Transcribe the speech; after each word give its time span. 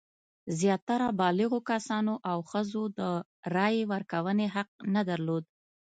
زیاتره 0.59 1.07
بالغو 1.19 1.59
کسانو 1.71 2.13
او 2.31 2.37
ښځو 2.51 2.83
د 2.99 2.99
رایې 3.55 3.83
ورکونې 3.93 4.45
حق 4.55 4.69
نه 4.95 5.01
درلود. 5.09 5.43